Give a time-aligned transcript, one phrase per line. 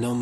[0.00, 0.14] 老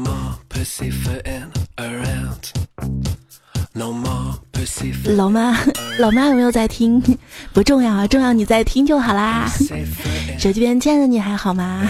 [5.31, 5.57] 妈，
[6.01, 7.01] 老妈有没有在听？
[7.55, 9.49] 不重要啊，重要你在听就好啦。
[10.37, 11.89] 手机边亲爱的你还好吗？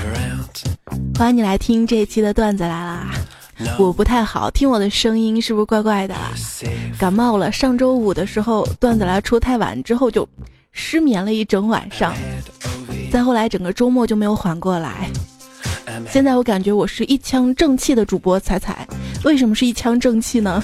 [1.19, 3.11] 欢迎你来听这一期的段子来啦。
[3.79, 6.14] 我不太好，听我的声音是不是怪怪的？
[6.98, 7.50] 感冒了。
[7.50, 10.29] 上周五的时候段子来出太晚，之后就
[10.73, 12.12] 失眠了一整晚上。
[13.11, 15.11] 再后来整个周末就没有缓过来。
[16.11, 18.87] 现在我感觉我是一腔正气的主播彩彩。
[19.25, 20.63] 为什么是一腔正气呢？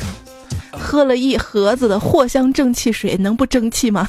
[0.71, 4.09] 喝了一盒子的藿香正气水，能不争气吗？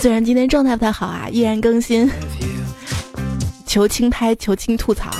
[0.00, 2.10] 虽然今天状态不太好啊，依然更新。
[3.66, 5.10] 求轻拍，求轻吐槽。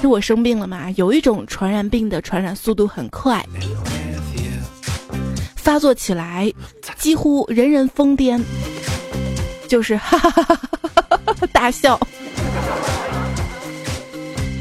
[0.00, 0.90] 是我生病了嘛？
[0.96, 3.46] 有一种传染病的传染速度很快，
[5.54, 6.50] 发作起来
[6.96, 8.40] 几乎人人疯癫，
[9.70, 10.56] 就是哈哈哈哈
[11.24, 11.96] 哈哈大笑。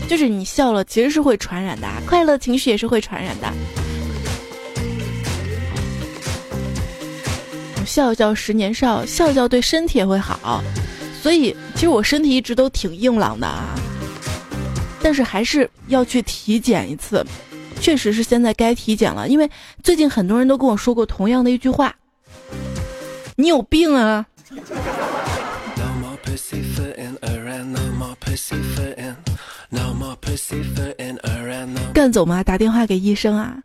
[0.08, 3.52] 就是你笑了，其实是会传染的，快乐情绪也是会传染的。
[7.88, 10.64] 笑笑十年少，笑笑对身体也会好。
[11.24, 13.74] 所以，其实我身体一直都挺硬朗的啊，
[15.02, 17.26] 但是还是要去体检一次。
[17.82, 19.50] 确实是现在该体检了，因为
[19.84, 21.96] 最近很多人都跟我说过同样的一句话
[23.36, 24.24] ：“你有病啊！”
[31.94, 33.58] 干总吗，打电话给医生啊，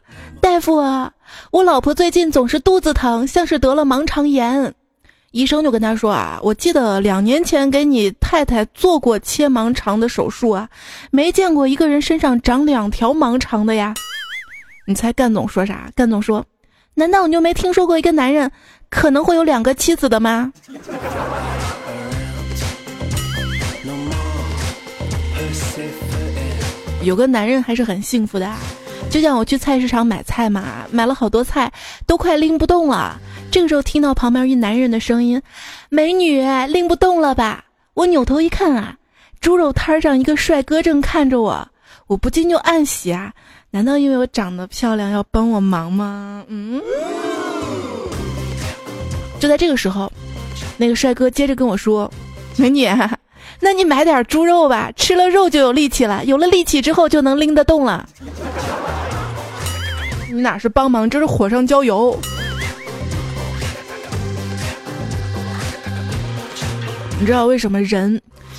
[0.42, 1.10] 大夫啊，
[1.50, 4.74] 我老婆最近总是肚子疼，像是得了盲肠炎。
[5.30, 10.68] 医生就跟他说啊，我记得两年前给你太太做过切盲肠的手术啊，
[11.10, 13.94] 没见过一个人身上长两条盲肠的呀。
[14.86, 15.90] 你猜干总说啥？
[15.96, 16.44] 干总说，
[16.92, 18.50] 难道你就没听说过一个男人
[18.94, 20.52] 可能会有两个妻子的吗？
[27.02, 28.50] 有个男人还是很幸福的，
[29.10, 31.70] 就像我去菜市场买菜嘛，买了好多菜，
[32.06, 33.20] 都快拎不动了。
[33.50, 35.42] 这个时候听到旁边一男人的声音
[35.90, 38.96] ：“美女，拎不动了吧？”我扭头一看啊，
[39.40, 41.68] 猪肉摊上一个帅哥正看着我，
[42.06, 43.32] 我不禁就暗喜啊，
[43.70, 46.42] 难道因为我长得漂亮要帮我忙吗？
[46.48, 46.80] 嗯。
[49.44, 50.10] 就在这个时候，
[50.78, 52.10] 那个帅哥接着跟我说
[52.56, 52.88] ：“美女。”
[53.60, 58.08] 那你买点猪肉吧，吃了肉就有力气了，有了力气之后就能拎得动了。
[60.32, 62.18] 你哪是帮忙，这是火上浇油。
[67.20, 68.18] 你知道为什么人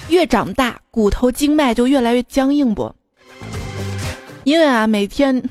[0.10, 2.94] 越长大骨头经脉就越来越僵硬不？
[4.44, 5.42] 因为啊，每天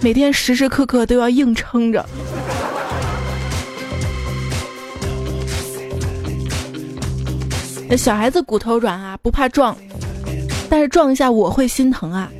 [0.00, 2.04] 每天时时刻刻都要硬撑着。
[7.96, 9.76] 小孩子骨头软啊，不怕撞，
[10.68, 12.30] 但是撞一下我会心疼啊，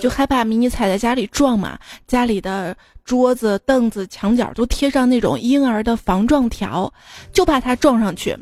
[0.00, 1.78] 就害怕迷你踩在家里撞嘛。
[2.06, 6.92] 家里的桌子、凳子、墙角都贴上那种婴儿的防撞条，
[7.32, 8.36] 就怕他撞上去。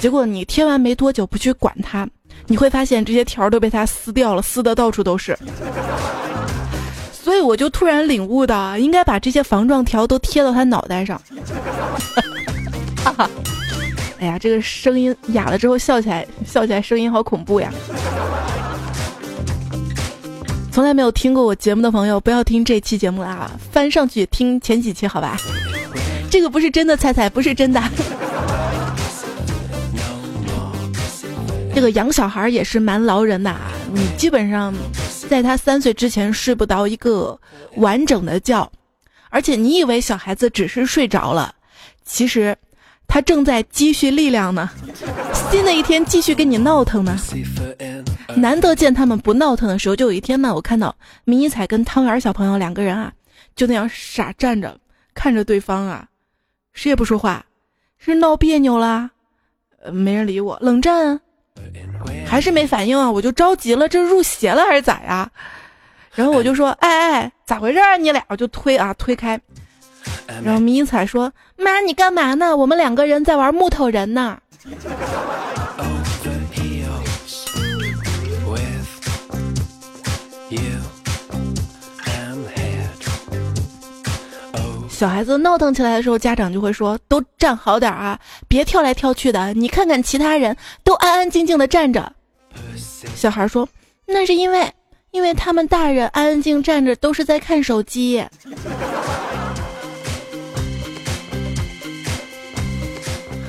[0.00, 2.08] 结果你贴完没多久，不去管它，
[2.46, 5.38] 你会发现这些条都被他撕掉了，撕的到处都是。
[7.12, 11.20] 所以我就突然领悟到，应该把这些防撞条都贴到他脑袋上。
[13.04, 13.30] 哈哈。
[14.20, 17.72] 哎呀，这个声音哑了之后笑起来，笑起来声音好恐怖呀！
[20.70, 25.38] 从来没有听过我节目的朋友，不要听这期节目了啊，翻上去听前几期好吧？
[26.30, 27.82] 这个不是真的，菜菜不是真的。
[31.74, 34.74] 这个养小孩也是蛮劳人的啊，你基本上
[35.30, 37.40] 在他三岁之前睡不到一个
[37.76, 38.70] 完整的觉，
[39.30, 41.54] 而且你以为小孩子只是睡着了，
[42.04, 42.54] 其实。
[43.10, 44.70] 他正在积蓄力量呢，
[45.50, 47.18] 新的一天继续跟你闹腾呢。
[48.36, 50.94] 难得见他们不闹腾的时候，就有一天嘛，我看到
[51.24, 53.12] 迷彩跟汤圆小朋友两个人啊，
[53.56, 54.78] 就那样傻站着
[55.12, 56.06] 看着对方啊，
[56.72, 57.44] 谁也不说话，
[57.98, 59.10] 是闹别扭啦，
[59.82, 61.20] 呃，没人理我，冷战，啊
[62.24, 65.28] 还是没反应啊，我就着急了，这入邪了还是咋呀？
[66.14, 67.96] 然后我就说，哎哎，咋回事啊？
[67.96, 69.38] 你俩我就推啊，推开。
[70.44, 72.56] 然后迷彩说：“妈，你干嘛呢？
[72.56, 74.38] 我们两个人在玩木头人呢。”
[84.88, 89.54] 小孩子闹腾起来的时候，家长就会说：“都站好点啊，别跳来跳去的。
[89.54, 90.54] 你看看其他人
[90.84, 92.12] 都安安静静的站着。”
[93.16, 93.66] 小孩说
[94.04, 94.70] ：“那是因为，
[95.10, 98.22] 因为他们大人安安静站着都是在看手机。”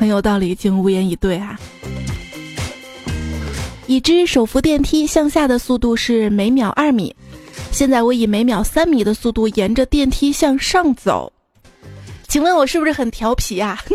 [0.02, 1.60] 很有道理，竟无言以对啊！
[3.86, 7.16] 已知手扶电梯向下的速度是每秒二米，
[7.72, 11.32] 现在我以每秒三米的速度沿着电梯向上走，
[12.28, 13.80] 请问我是不是很调皮呀？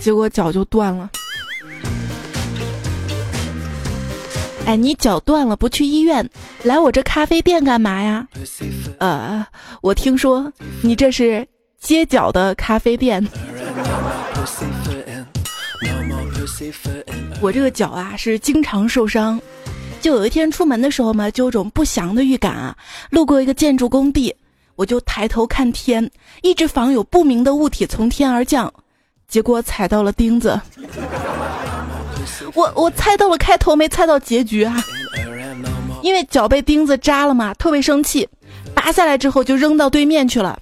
[0.00, 1.10] 结果脚就断了。
[4.68, 6.28] 哎，你脚断了不去医院，
[6.62, 8.28] 来我这咖啡店干嘛呀？
[8.98, 9.46] 呃，
[9.80, 11.48] 我听说你这是
[11.80, 13.26] 街角的咖啡店。
[17.40, 19.40] 我这个脚啊是经常受伤，
[20.02, 22.76] 就有一天出门的时候嘛，就有种不祥的预感啊。
[23.08, 24.36] 路过一个建筑工地，
[24.76, 26.10] 我就抬头看天，
[26.42, 28.70] 一直防有不明的物体从天而降。
[29.28, 30.60] 结果踩到了钉子，
[32.54, 34.76] 我我猜到了开头，没猜到结局啊！
[36.02, 38.28] 因为脚被钉子扎了嘛，特别生气，
[38.74, 40.58] 拔下来之后就扔到对面去了。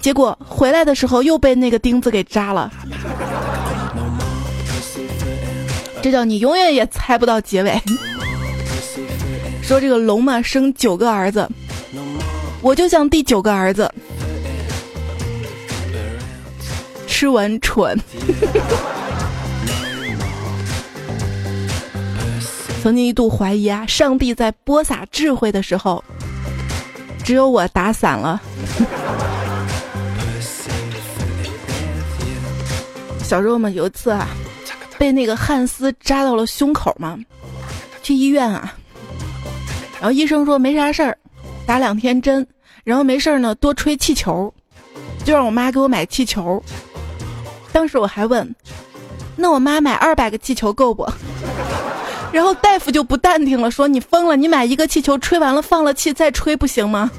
[0.00, 2.70] 结果回来的时候又被那个钉子给扎了。
[6.02, 7.80] 这叫你永远也猜不到结尾。
[9.62, 11.48] 说这个龙嘛，生九个儿子，
[12.60, 13.90] 我就像第九个儿子。
[17.06, 17.96] 吃完蠢。
[22.82, 26.02] 曾经一度怀疑啊，上帝在播撒智慧的时候，
[27.22, 28.42] 只有我打伞了。
[33.22, 34.26] 小时候嘛，有一次啊，
[34.98, 37.16] 被那个汉斯扎到了胸口嘛，
[38.02, 38.74] 去医院啊，
[40.00, 41.16] 然后医生说没啥事儿，
[41.64, 42.44] 打两天针，
[42.82, 44.52] 然后没事儿呢，多吹气球，
[45.24, 46.60] 就让我妈给我买气球。
[47.70, 48.52] 当时我还问
[49.36, 51.08] ：“那我妈买二百个气球够不？”
[52.32, 54.34] 然后大夫就不淡定了，说：“你疯了！
[54.36, 57.10] 你买一个气球吹完了放了气再吹不行吗？”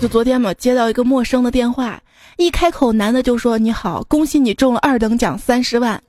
[0.00, 1.98] 就昨天嘛，接到一个陌生的电话，
[2.36, 6.00] 一开口男的就说：“你好，恭喜你中了二等奖三十万。”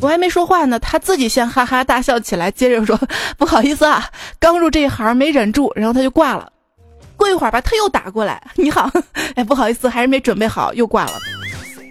[0.00, 2.98] 我还没说话呢，他自己先哈哈大笑起来，接着说
[3.38, 4.04] ：“不好意思啊，
[4.40, 6.50] 刚入这一行没忍住。”然后他就挂了。
[7.24, 8.90] 过一会儿吧，他又打过来：“你好，
[9.34, 11.12] 哎，不好意思，还是没准备好，又挂了。”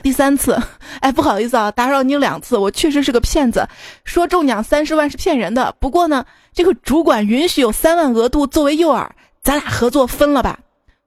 [0.03, 0.61] 第三次，
[0.99, 3.67] 哎，不好意思啊，打扰你两次，我确实是个骗子，
[4.03, 5.73] 说中奖三十万是骗人的。
[5.79, 9.07] 不过呢，这个主管允许有三万额度作为诱饵，
[9.41, 10.59] 咱俩合作分了吧？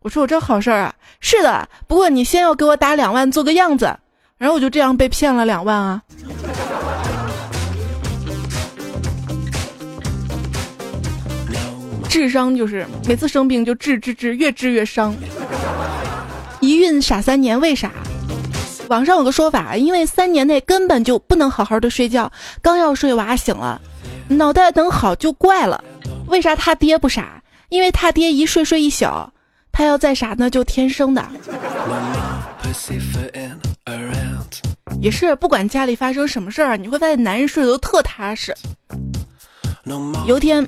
[0.02, 1.68] 我说我这好事儿啊，是的。
[1.86, 3.96] 不过你先要给我打两万做个样子，
[4.38, 6.02] 然后我就这样被骗了两万啊。
[12.16, 15.14] 智商就是每次生病就治治治，越治越伤。
[16.60, 17.92] 一孕傻三年，为啥？
[18.88, 22.32] 网上有个说法，因为三年内根本就不能好好的睡觉，
[22.62, 23.78] 刚要睡娃醒了，
[24.28, 25.84] 脑袋等好就怪了。
[26.26, 27.42] 为啥他爹不傻？
[27.68, 29.04] 因为他爹一睡睡一宿，
[29.70, 31.22] 他要再傻那就天生的。
[35.02, 38.56] 也是，不管家里发生什么事儿，你会发现男人睡得都特踏实。
[40.26, 40.66] 有天。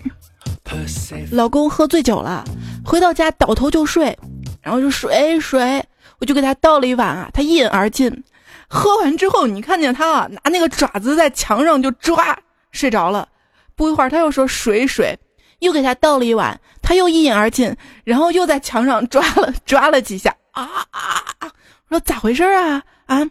[1.30, 2.44] 老公喝醉酒了，
[2.84, 4.16] 回到家倒头就睡，
[4.60, 5.84] 然后就水水，
[6.18, 8.24] 我就给他倒了一碗啊，他一饮而尽。
[8.68, 12.38] 喝完之后，你看见他啊，拿那个爪子在墙上就抓，
[12.70, 13.28] 睡着了。
[13.74, 15.18] 不一会儿他又说水水，
[15.60, 21.00] 又给他倒了一碗，他又一饮而尽，然后又在墙上抓了 抓了几下啊啊
[21.38, 21.50] 啊！
[21.88, 23.26] 我说咋回事啊啊！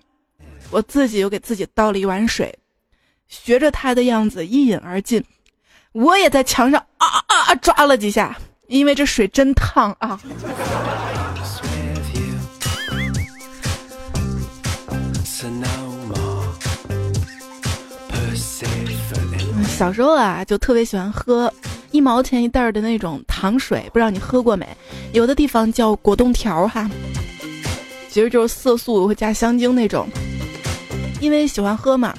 [0.72, 2.58] 我自己又给自己倒了一碗水，
[3.28, 5.24] 学着他的样子一饮而尽。
[6.00, 8.38] 我也在墙上啊啊啊抓了几下，
[8.68, 10.20] 因为这水真烫啊！
[19.76, 21.52] 小时候啊，就特别喜欢喝
[21.90, 24.68] 一毛钱一袋儿的那种糖水，不知道你喝过没？
[25.14, 26.88] 有的地方叫果冻条哈，
[28.08, 30.08] 其实就是色素会加香精那种，
[31.20, 32.16] 因为喜欢喝嘛。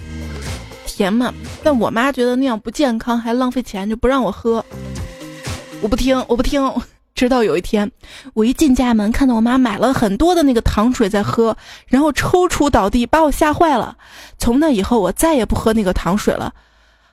[0.99, 4.64] 甜嘛，但我妈觉得那样不健康，还浪费钱，就不让我喝。
[5.81, 6.61] 我不听，我不听。
[7.14, 7.88] 直到有一天，
[8.35, 13.97] 我一进家门，看到我妈买了很多的那个糖水在喝，然后抽搐倒地，把我吓坏了。
[14.38, 16.52] 从那以后，我再也不喝那个糖水了。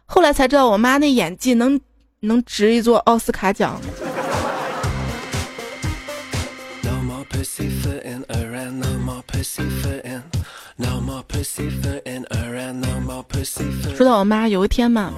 [0.08, 1.80] 后来才知道，我妈那演技能
[2.22, 3.80] 能值一座奥斯卡奖。
[13.96, 15.13] 说到我妈，有一天嘛，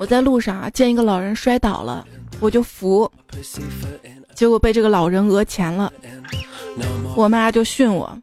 [0.00, 2.04] 我在路上啊见一个老人摔倒了，
[2.40, 3.08] 我就扶，
[4.34, 5.92] 结果被这个老人讹钱了。
[7.14, 8.18] 我妈就训我：“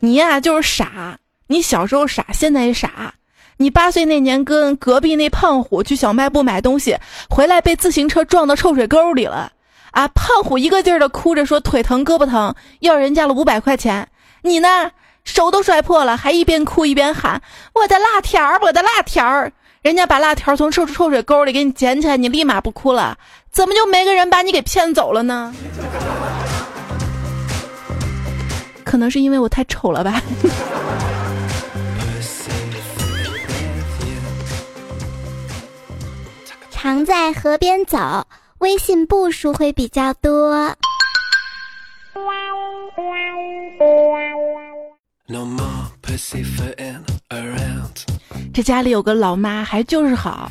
[0.00, 1.18] 你呀就是傻，
[1.48, 3.12] 你小时候傻，现在也傻，
[3.58, 6.96] 你八岁那年跟隔壁那胖虎去小卖部买东西，
[7.28, 9.52] 回来被自行车撞到臭水沟里了。
[9.90, 14.08] 啊，胖虎一个劲儿的哭着说腿疼胳膊疼，要人家了五百块钱。
[14.40, 14.90] 你呢，
[15.24, 17.40] 手都摔破了，还一边哭一边喊
[17.74, 19.52] 我的辣条儿，我的辣条儿。
[19.82, 23.16] 人家把辣条从臭臭水沟里给你捡起来，你立马不哭了？
[23.50, 25.54] 怎么就没个人把你给骗走了呢？
[28.84, 30.22] 可能是因为我太丑了吧。
[36.70, 38.26] 常在河边走，
[38.58, 40.50] 微信步数会比较多。
[40.50, 40.76] 哇
[42.14, 42.24] 哇
[42.98, 43.04] 哇
[43.78, 44.18] 哇
[44.54, 44.71] 哇
[48.52, 50.50] 这家里有个老妈，还就是好。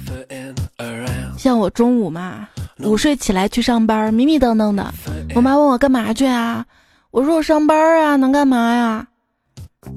[1.38, 2.48] 像我中午嘛，
[2.80, 4.94] 午睡起来去上班，迷迷瞪瞪的。
[5.36, 6.66] 我妈问我干嘛去啊？
[7.12, 9.08] 我说我上班啊，能干嘛呀？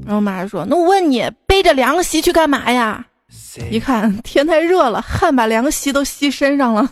[0.05, 3.05] 然后我妈说：“那我问你，背着凉席去干嘛呀？”
[3.71, 6.91] 一看天太热了，汗把凉席都吸身上了。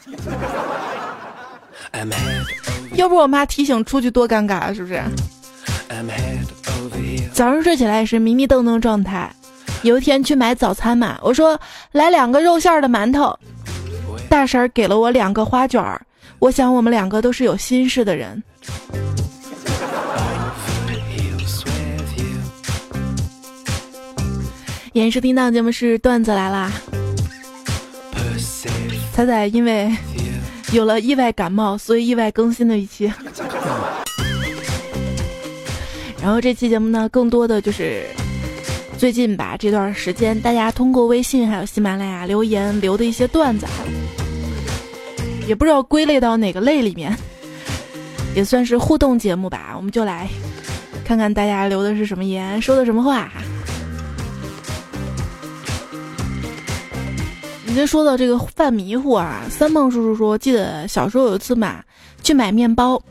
[2.94, 5.02] 要不我妈提醒出去多尴尬啊，是不是？
[7.32, 9.30] 早上睡起来也是迷迷瞪瞪状态。
[9.82, 11.60] 有一天去买早餐嘛，我说
[11.92, 13.36] 来两个肉馅的馒头，
[14.28, 16.00] 大婶给了我两个花卷儿。
[16.38, 18.42] 我想我们两个都是有心事的人。
[24.92, 26.70] 演视听到节目是段子来啦。
[29.12, 29.90] 彩彩因为
[30.72, 33.12] 有了意外感冒，所以意外更新了一期。
[36.22, 38.06] 然后这期节目呢，更多的就是
[38.96, 43.66] 最近吧这段时间，大家通过微信还有喜马拉雅留言留的一些段子，
[45.48, 47.12] 也不知道归类到哪个类里面，
[48.36, 49.74] 也算是互动节目吧。
[49.76, 50.28] 我们就来
[51.04, 53.28] 看看大家留的是什么言，说的什么话。
[57.66, 61.82] 你这说到这个犯迷糊啊，三胖叔叔说，记得小时候有一次嘛，
[62.22, 63.02] 去买面包，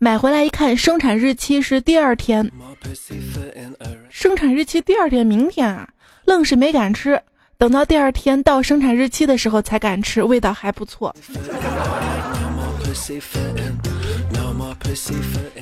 [0.00, 2.48] 买回来一看，生产日期是第二天，
[4.08, 5.88] 生产日期第二天，明天啊，
[6.24, 7.20] 愣是没敢吃，
[7.56, 11.12] 等到第二天到生产日期的时候才敢吃，味道还不错。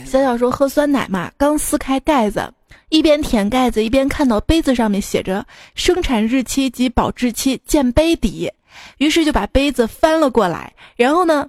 [0.05, 2.53] 小小说喝酸奶嘛，刚撕开盖子。
[2.91, 8.53] 一边舔盖子，一边看到杯子上面写着“生产日期及保质期见杯底”，
[8.99, 10.73] 于是就把杯子翻了过来。
[10.95, 11.49] 然后呢，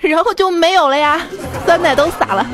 [0.00, 1.26] 然后就没有了呀，
[1.66, 2.46] 酸奶都洒了。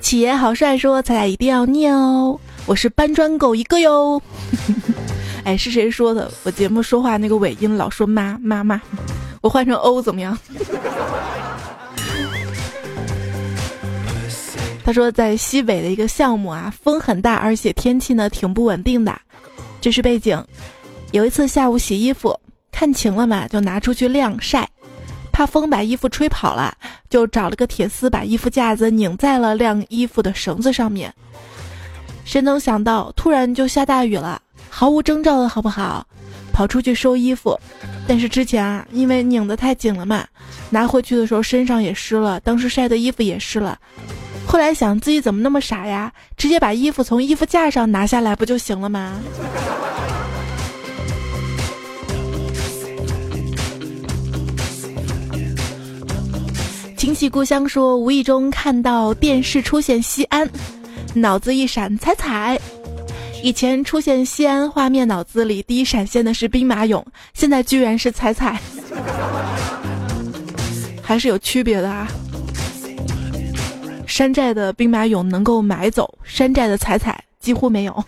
[0.00, 4.20] 企业好帅说：“咱俩一定要念哦，我是搬砖狗一个哟。
[5.44, 6.30] ”哎，是谁说的？
[6.44, 8.80] 我节目说话那个尾音老说妈妈妈。
[9.40, 10.38] 我换成 O 怎么样？
[14.84, 19.18] 他说在西北的一个项目啊，风很大，而且天气呢挺不稳定的。
[19.82, 20.42] 这是背景。
[21.10, 22.38] 有一次下午洗衣服，
[22.70, 24.66] 看晴了嘛，就拿出去晾晒，
[25.32, 26.72] 怕风把衣服吹跑了，
[27.10, 31.12] 就找了个铁丝把衣服架子拧在了晾衣服的绳子上面。
[32.24, 36.06] 谁能想到突然就下大雨了，毫无征兆的好不好？
[36.52, 37.58] 跑出去收衣服。
[38.06, 40.24] 但是之前啊，因为拧得太紧了嘛，
[40.70, 43.76] 拿回去的时候身上也湿了，当时晒的衣服也湿了。
[44.46, 49.12] 后来想自己怎么那么傻呀，直接把衣服从衣服架上拿下来不就行了吗？
[56.96, 60.48] 亲戚故乡说，无意中看到电视出现西安，
[61.14, 62.60] 脑子一闪，彩彩。
[63.42, 67.02] 以前出现西安画面，脑子里第一闪现的是兵马俑，
[67.34, 68.60] 现在居然是彩彩，
[71.02, 72.06] 还是有区别的啊！
[74.12, 78.04] 山寨的兵马俑能够买走，山寨的彩彩几乎没有。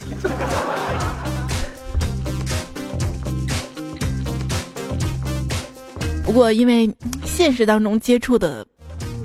[6.23, 6.95] 不过，因为
[7.25, 8.67] 现实当中接触的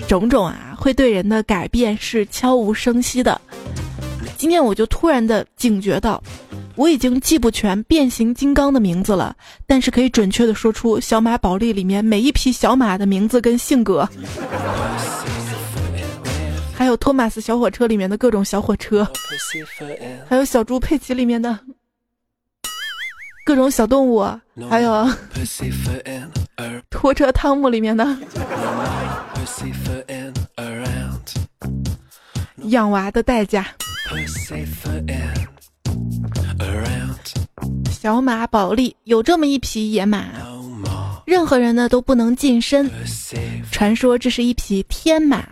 [0.08, 3.38] 种种啊，会对人的改变是悄无声息的。
[4.38, 6.22] 今天我就突然的警觉到，
[6.76, 14.08] 我已经记不全变形金刚的名字了，但是可以准确的说出小马宝莉里面每一匹小马的名字跟性格，
[16.80, 19.06] 还有托马斯小火车里面的各种小火车，
[20.26, 21.58] 还有小猪佩奇里面的
[23.44, 24.24] 各种小动物，
[24.66, 25.06] 还有
[26.88, 28.16] 拖车汤姆里面的
[32.68, 33.66] 养娃的代价。
[37.90, 40.24] 小马宝莉有这么一匹野马，
[41.26, 42.90] 任何人呢都不能近身。
[43.70, 45.46] 传说这是一匹天马，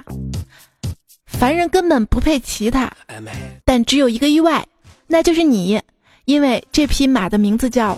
[1.39, 2.93] 凡人根本不配骑它，
[3.65, 4.67] 但只有一个意外，
[5.07, 5.81] 那就是你，
[6.25, 7.97] 因为这匹马的名字叫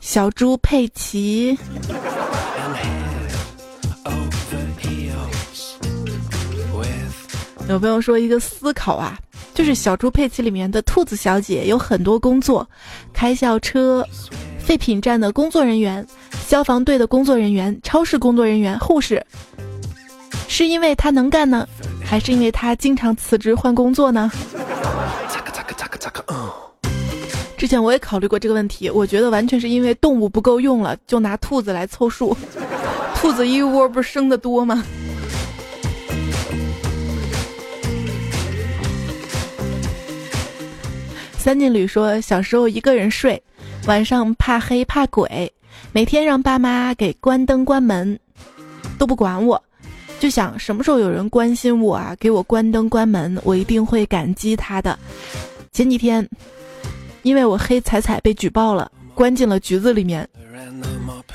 [0.00, 1.56] 小猪佩奇。
[7.68, 9.18] 有朋友说一个思考啊，
[9.52, 12.66] 就是小猪佩奇里面的兔子小姐有很多工作，
[13.12, 14.02] 开校车、
[14.58, 16.04] 废品站的工作人员、
[16.46, 19.22] 消防队的工作人员、超市工作人员、护士。
[20.48, 21.68] 是因为他能干呢，
[22.08, 24.32] 还是因为他经常辞职换工作呢？
[27.58, 32.34] 之前我也考虑过这个问题，我觉得完全是因为动物不够用了，就拿兔子来凑数。
[33.14, 34.82] 兔子一窝不是生的多吗？
[41.36, 43.42] 三金旅说，小时候一个人睡，
[43.86, 45.52] 晚上怕黑怕鬼，
[45.92, 48.18] 每天让爸妈给关灯关门，
[48.98, 49.62] 都不管我。
[50.18, 54.98] 就想什么时候有人关心我啊，给我关灯关门，我一定会感激他的。
[55.72, 56.28] 前几天，
[57.22, 60.28] 因为我黑彩彩被举报了，关进了局子里面，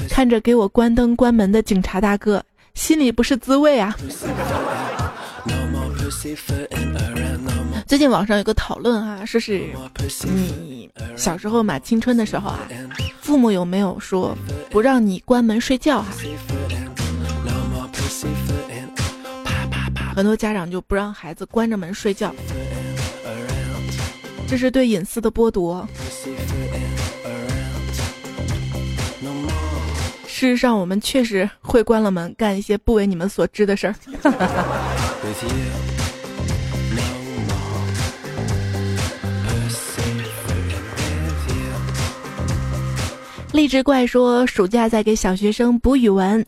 [0.10, 3.96] 看着给我关灯关门的警察大哥，心里不是滋味啊。
[7.88, 9.62] 最近网上有个讨论啊，说是
[10.24, 12.68] 你小时候嘛，青春的时候啊，
[13.22, 14.36] 父母有没有说
[14.70, 16.10] 不让你关门睡觉哈？
[20.16, 22.34] 很多家长就不让孩子关着门睡觉，
[24.48, 25.88] 这是对隐私的剥夺。
[30.28, 33.96] 事实上，我们确实会关了门干一些不为你们所知的事儿。
[43.52, 46.46] 励志怪说，暑假在给小学生补语文，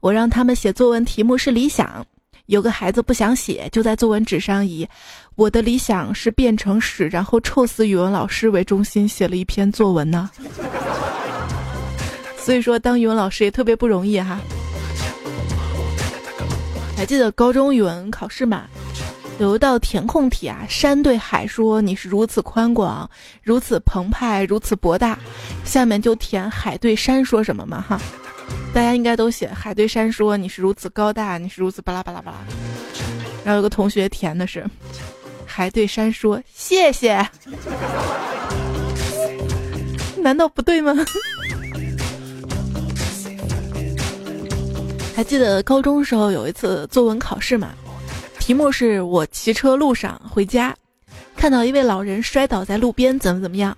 [0.00, 2.06] 我让他们写作文题目是理想。
[2.46, 4.86] 有个孩子不想写，就在作文纸上以
[5.34, 10.30] “我的理想是变成屎，然后臭死语文老师”为中心写了一篇作文呢。
[12.36, 14.38] 所以说，当语文老师也特别不容易哈。
[16.94, 18.64] 还记得高中语文考试吗？
[19.40, 23.10] 有一道填空题啊，山对海说你是如此宽广，
[23.42, 25.18] 如此澎湃，如此博大，
[25.64, 27.98] 下面就填海对山说什么嘛哈。
[28.72, 32.38] 大家应该都写海对山说你是如此高大，你是如此巴拉巴拉巴拉。
[33.44, 34.64] 然后有个同学填的是
[35.46, 37.24] 海对山说谢谢，
[40.16, 40.94] 难道不对吗？
[45.14, 47.70] 还记得高中时候有一次作文考试吗？
[48.40, 50.74] 题目是我骑车路上回家，
[51.36, 53.76] 看到一位老人摔倒在路边，怎么怎么样？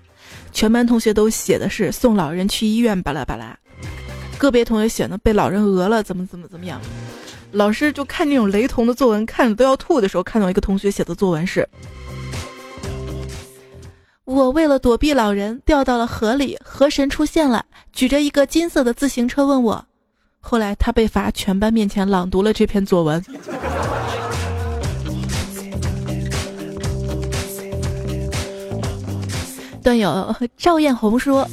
[0.53, 3.55] 全班同学都写的是送老人去医院，巴拉巴拉。
[4.39, 6.81] 个别同学写的被老人讹了，怎么怎么怎么样？
[7.53, 11.67] 老师就看这种雷同的作文，看着都要吐的时候，看到一个同学写的作文是：
[14.25, 19.87] 我为了躲避老人掉到了河里，河神出现了，举着一个金色的自行车问我。
[20.41, 23.25] 后来他被罚全班面前朗读了这篇作文。
[29.83, 31.49] 段友赵艳红说。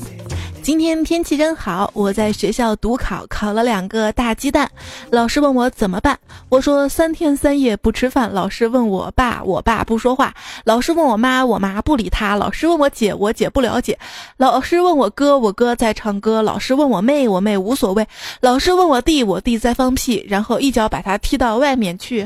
[0.64, 4.72] 今天天气真好，我在学校读考，考了两个大鸡蛋。
[5.10, 8.32] 老师问我怎么办，我说三天三夜不吃饭。
[8.34, 10.34] 老师问我爸，我爸不说话。
[10.64, 12.36] 老师问我妈，我妈不理他。
[12.36, 14.00] 老师问我姐，我姐不了解。
[14.38, 16.42] 老师问我哥，我哥在唱歌。
[16.42, 18.08] 老师问我妹，我妹无所谓。
[18.40, 22.26] 老师问我弟，我弟在放屁，然后一脚把他踢到外面去。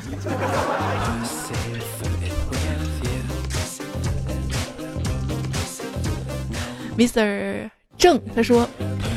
[6.95, 7.69] Mr.
[7.97, 8.67] 正他说：“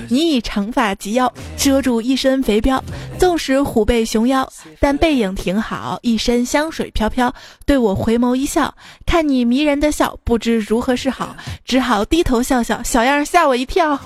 [0.08, 2.80] 你以长发及腰，遮住一身肥膘，
[3.18, 7.32] 纵使虎背熊腰，但背影挺好，一身香水飘飘。
[7.66, 13.98] 对我回眸一笑，看你迷人的笑，不知如何是好，只好低头笑笑，小样吓我一跳。”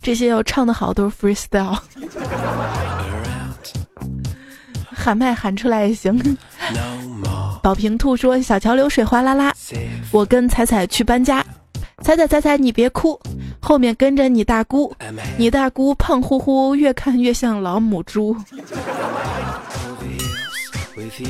[0.00, 1.78] 这些要唱的好都是 freestyle，
[5.08, 6.36] 喊麦喊出来也行。
[7.62, 9.54] 宝瓶兔说：“小桥流水哗啦啦，
[10.12, 11.42] 我跟彩彩去搬家。
[12.02, 13.18] 彩彩彩彩，你别哭，
[13.58, 14.94] 后面跟着你大姑。
[15.38, 18.36] 你大姑胖乎乎，越看越像老母猪。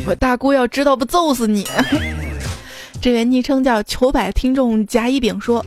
[0.05, 1.65] 我大姑要知道不揍死你。”
[3.01, 5.65] 这位昵称叫求百听众甲乙丙说：“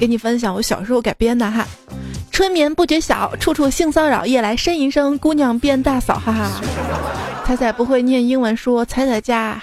[0.00, 1.64] 给你分享我小时候改编的哈，
[2.38, 4.24] 春眠不觉晓，处处性骚扰。
[4.24, 6.48] 夜来呻吟声，姑娘变大嫂，哈哈。”
[7.44, 9.60] 彩彩不会念英文，说彩彩家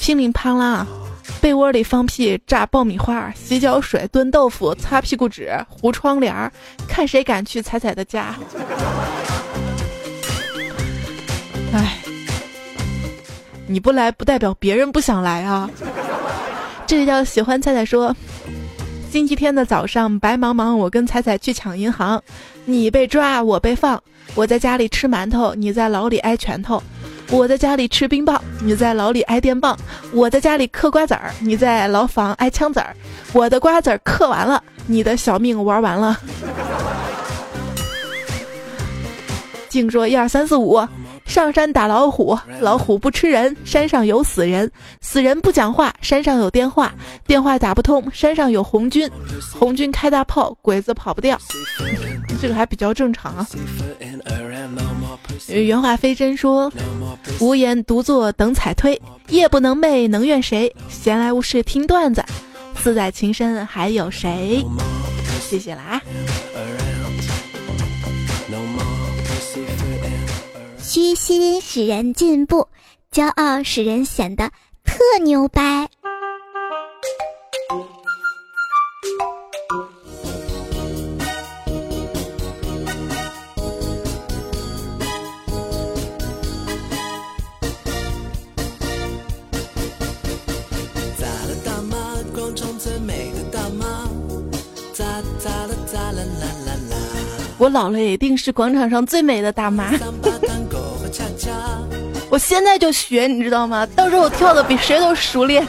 [0.00, 0.84] 乒铃啪啦，
[1.40, 6.50] 被窝里放屁，炸爆米花，洗脚水，炖豆腐，擦屁股纸，糊窗帘儿，
[6.88, 8.34] 看谁敢去彩彩的家。
[11.72, 11.98] 哎，
[13.68, 15.70] 你不来不代表别人不想来啊。
[16.84, 18.12] 这个叫喜欢彩彩说，
[19.12, 22.18] 星期天的早上白茫茫，我跟彩彩去抢银行，
[22.64, 24.02] 你被抓，我被放，
[24.34, 26.82] 我在家里吃馒头，你在牢里挨拳头。
[27.30, 29.76] 我在家里吃冰棒，你在牢里挨电棒；
[30.14, 32.96] 我在家里嗑瓜子儿，你在牢房挨枪子儿。
[33.34, 36.18] 我的瓜子儿嗑完了，你的小命玩完了。
[39.68, 40.80] 净说一二三四五，
[41.24, 46.92] 上山打老虎，老虎不吃人，山上有死人，死人不讲话，山上有电话，
[47.26, 49.10] 电话打不通，山上有红军，
[49.52, 51.38] 红军开大炮，鬼子跑不掉。
[52.40, 53.46] 这个还比较正常啊。
[55.48, 56.72] 原话非真说
[57.40, 60.74] ：“无言独坐等彩推，夜不能寐能怨谁？
[60.88, 62.24] 闲来无事听段子，
[62.82, 64.64] 自在情深还有谁？”
[65.40, 66.00] 谢谢啦。
[70.94, 72.68] 虚心使人进步，
[73.10, 74.50] 骄傲使人显得
[74.84, 75.88] 特牛掰。
[97.56, 99.90] 我老了也一定是广场上最美的大妈。
[102.28, 103.86] 我现在就学，你知道吗？
[103.94, 105.64] 到时候我跳的比谁都熟练。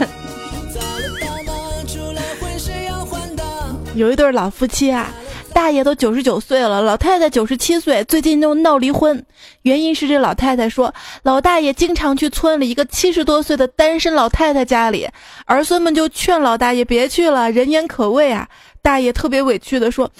[3.94, 5.08] 有一对老夫妻啊，
[5.52, 9.24] 大爷都九十九岁了，老太太九十七岁，最近就闹离婚。
[9.62, 15.08] 原因是这老太太说，老大爷经常去村里一个七十多岁的单身老太太家里，
[15.44, 18.48] 儿孙们就劝老大爷别去了，人言可畏啊。
[18.82, 20.10] 大爷特别委屈的说：“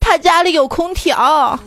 [0.00, 1.58] 他家里有空调。”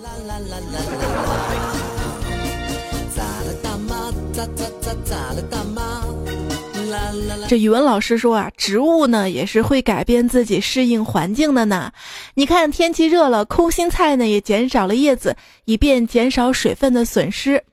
[7.47, 11.91] 这语文老师说啊，植物呢也是会改变自己适应环境的呢。
[12.35, 17.63] 你看天气热了，空心菜呢也减少了叶子，以便减少水分的损失。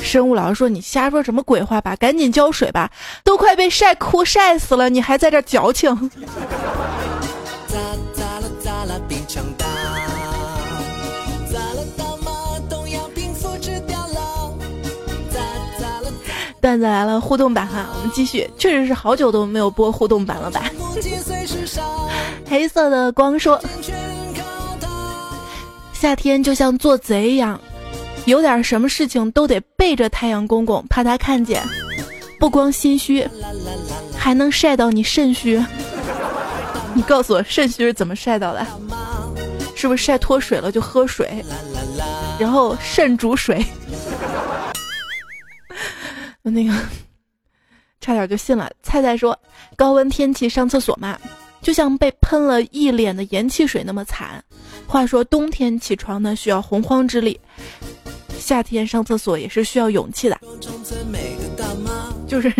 [0.00, 1.94] 生物老师说：“你瞎说什么鬼话吧？
[1.96, 2.90] 赶紧浇水吧，
[3.24, 6.10] 都快被晒哭晒死了，你还在这矫情。”
[16.66, 18.50] 段子来了，互动版哈，我们继续。
[18.58, 20.64] 确实是好久都没有播互动版了吧？
[22.50, 23.60] 黑色的光说，
[25.92, 27.60] 夏天就像做贼一样，
[28.24, 31.62] 有点什么事情都得背着太阳公公，怕他看见。
[32.40, 33.24] 不光心虚，
[34.18, 35.64] 还能晒到你肾虚。
[36.94, 38.66] 你告诉我，肾虚是怎么晒到的？
[39.76, 41.44] 是不是晒脱水了就喝水，
[42.40, 43.64] 然后肾煮水？
[46.50, 46.72] 那个
[48.00, 48.70] 差点就信了。
[48.82, 49.38] 菜菜说，
[49.76, 51.18] 高温天气上厕所嘛，
[51.62, 54.42] 就像被喷了一脸的盐汽水那么惨。
[54.86, 57.40] 话说冬天起床呢需要洪荒之力，
[58.38, 60.38] 夏天上厕所也是需要勇气的。
[62.28, 62.52] 就是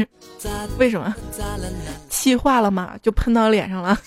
[0.78, 1.14] 为什么
[2.08, 3.98] 气化了嘛，就喷到脸上了？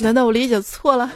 [0.00, 1.10] 难道我理解错了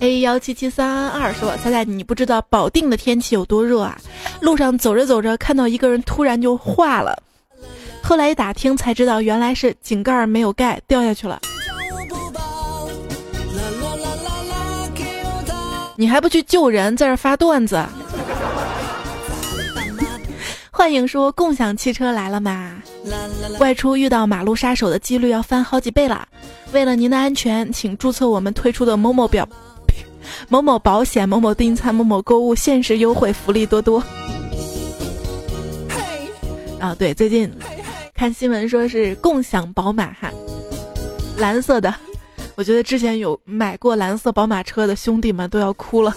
[0.00, 3.96] ？A 幺七七三二说：“猜猜你不知道保定的天气有多热啊？
[4.40, 7.22] 路上走着走着，看到一个人突然就化了，
[8.02, 11.40] 后来一打听才知道，原来是井盖没有盖掉下去了。
[15.96, 17.82] 你还不去救人，在这发段子？”
[20.82, 22.74] 幻影说：“共享汽车来了吗？
[23.60, 26.26] 外出遇到马路杀手的几率要翻好几倍了。
[26.72, 29.48] 为了您的安全，请注册我们推出的某某表、
[30.50, 34.02] 某某保险、某某订餐、某某购物，限时优惠，福利多多。”
[36.82, 37.48] 啊，对，最近
[38.12, 40.32] 看新闻说是共享宝马哈，
[41.36, 41.94] 蓝色的。
[42.56, 46.12] 我觉得之前有买过蓝色宝马车的兄弟们都要哭了。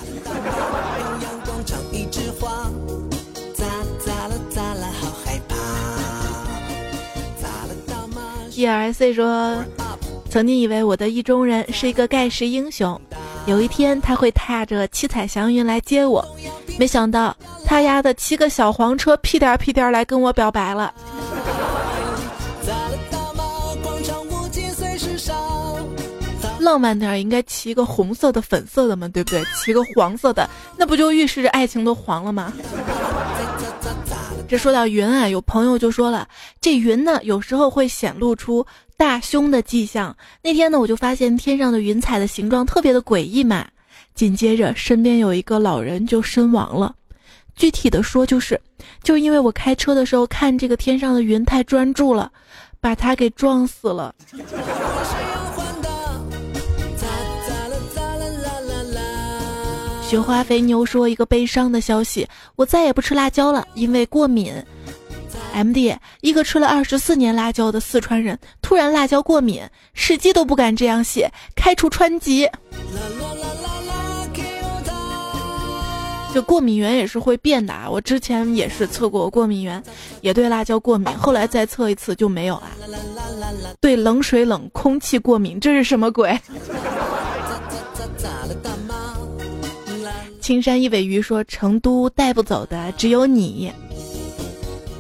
[8.56, 9.62] E R C 说
[10.32, 13.00] ：“曾经以为我的意中人是一个盖世英雄，
[13.46, 16.26] 有一天他会踏着七彩祥云来接我，
[16.80, 20.94] 没想到他丫的骑个小黄车屁颠屁颠来跟我表白了。
[26.60, 29.44] 浪漫点应该骑一个红色的、粉色的嘛，对不对？
[29.56, 32.54] 骑个黄色的，那不就预示着爱情都黄了吗？”
[34.48, 36.28] 这说到云啊，有朋友就说了，
[36.62, 40.16] 这云呢有时候会显露出大凶的迹象。
[40.42, 43.68] 那天呢，我就发现天上的云彩的形状特别的诡异嘛。
[44.14, 46.96] 紧接着身边有一个老人就身亡了。
[47.56, 48.60] 具体的说，就是
[49.04, 52.32] 就因为我开车的时候看这个天上的云太专注了，
[52.80, 54.14] 把他给撞死了。
[60.08, 64.54] 雪花肥牛说一个悲伤的消息：我再也不吃辣椒了，因为过敏。
[65.52, 69.64] M D，一个吃了二十四年辣椒的四川人，突然辣椒过敏，
[69.96, 72.48] 史记都不敢这样写，开除川籍。
[76.34, 77.90] 这过敏源也是会变的啊！
[77.90, 79.82] 我之前也是测过过敏源，
[80.22, 82.70] 也对辣椒过敏，后来再测一次就没有了。
[83.82, 86.40] 对冷水冷空气过敏，这是什么鬼？
[90.46, 93.74] 青山一尾鱼说：“成都带不走的只有你。”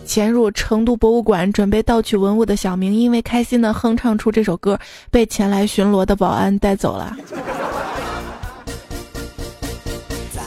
[0.03, 4.79] 潜入成都博物馆准备盗取文物的小明，因为开心的哼唱出这首歌，
[5.11, 7.15] 被前来巡逻的保安带走了。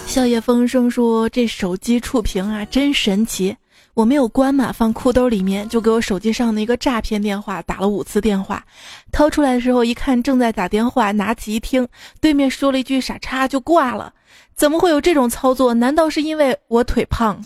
[0.05, 3.57] 笑靥风声说：“这手机触屏啊，真神奇！
[3.95, 8.65] 我没有关嘛，放裤兜里面，就给我手机上的一个诈骗电话打了五次电话。
[9.13, 11.87] 掏出来的时候一看，正在打电话，拿起一听，
[12.21, 14.13] 对面说了一句‘傻叉’，就挂了。
[14.59, 15.73] 怎么会有这种操作？
[15.73, 17.41] 难道是因为我腿胖？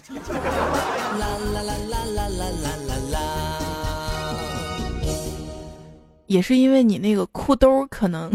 [6.26, 8.32] 也是因为你那个裤兜可能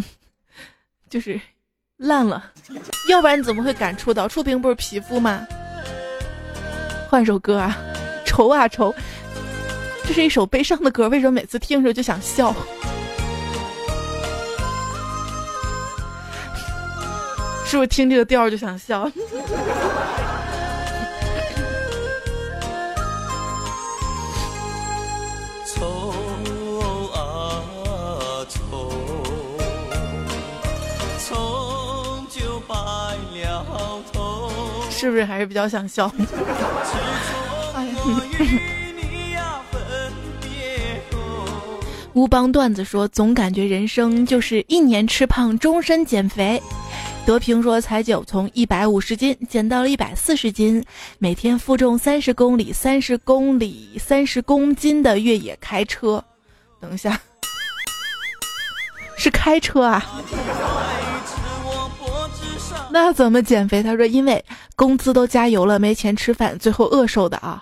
[1.09, 1.41] 就是。”
[1.97, 2.51] 烂了，
[3.09, 5.47] 要不然你怎么会感触到触屏不是皮肤吗？
[7.09, 7.75] 换首歌啊，
[8.23, 8.93] 愁啊愁，
[10.05, 12.55] 这是一首悲伤的歌，为什么每次听着就想笑？
[17.69, 19.11] 是不是听这个调就想笑？
[25.75, 26.13] 愁
[27.13, 27.59] 啊
[28.47, 28.93] 愁，
[31.19, 33.65] 愁就白了
[34.13, 34.49] 头
[34.89, 36.09] 是不是还是比较想笑？
[42.13, 46.59] 乌邦段子说，总感觉人生就是一年吃胖，终身减肥。
[47.27, 50.81] 德平说，彩九从一百五十斤减到了一百四十斤，
[51.19, 56.23] 每天负重三十公里，三十公里三十公斤的越野开车。
[56.79, 57.19] 等一下，
[59.17, 60.05] 是开车啊？
[62.91, 63.83] 那怎么减肥？
[63.83, 64.41] 他说，因为
[64.77, 67.61] 工资都加油了，没钱吃饭，最后饿瘦的啊。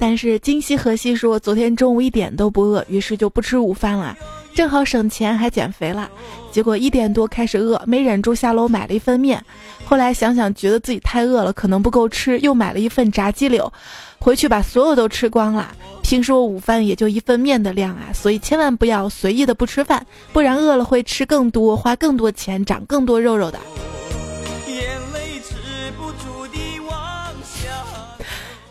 [0.00, 4.16] 但是今夕何夕说，昨天中午一点都不饿，于是就不吃午饭了，
[4.54, 6.10] 正好省钱还减肥了。
[6.50, 9.44] 结果一点多开始饿，没忍住下楼买了一份面，
[9.84, 13.70] 后来想想觉得自己太饿了，可能不够吃，又买了一份炸鸡柳，
[14.18, 15.70] 回去把所有都吃光了。
[16.02, 23.58] 平时我午饭也就一份面的量啊，所以千万不要随意的不吃饭，不然饿了会吃更多，花更多钱，长更多肉肉的。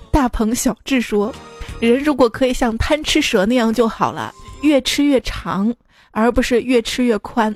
[0.10, 1.34] 大鹏小智说
[1.80, 5.74] ：“人如果可以像贪吃蛇那样就好了，越吃越长，
[6.12, 7.56] 而不是越吃越宽。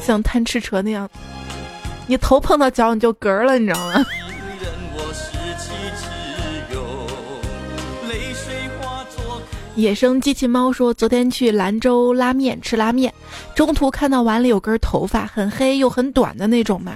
[0.00, 1.08] 像贪吃蛇那样，
[2.06, 4.06] 你头碰到脚你就嗝了，你知道吗？”
[9.76, 13.14] 野生机器猫说：“昨天去兰州拉面吃拉面，
[13.54, 16.94] 中途看到碗里有根头发，很黑又很短的那种嘛，